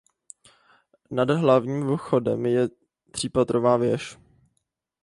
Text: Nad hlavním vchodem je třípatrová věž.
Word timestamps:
Nad 1.11 1.29
hlavním 1.31 1.95
vchodem 1.97 2.45
je 2.45 2.69
třípatrová 3.11 3.77
věž. 3.77 4.17